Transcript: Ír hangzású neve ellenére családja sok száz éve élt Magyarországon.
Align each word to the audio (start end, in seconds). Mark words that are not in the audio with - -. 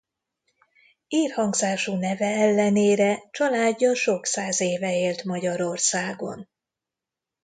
Ír 1.07 1.31
hangzású 1.31 1.95
neve 1.95 2.25
ellenére 2.25 3.23
családja 3.31 3.95
sok 3.95 4.25
száz 4.25 4.61
éve 4.61 4.97
élt 4.97 5.23
Magyarországon. 5.23 6.47